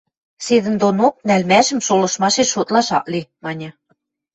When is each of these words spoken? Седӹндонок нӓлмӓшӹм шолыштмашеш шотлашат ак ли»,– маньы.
Седӹндонок 0.45 1.15
нӓлмӓшӹм 1.27 1.79
шолыштмашеш 1.87 2.47
шотлашат 2.53 2.99
ак 3.03 3.05
ли»,– 3.13 3.21
маньы. 3.43 3.69